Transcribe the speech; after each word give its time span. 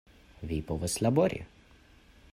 Vi 0.51 0.57
povas 0.71 0.97
labori! 1.07 1.45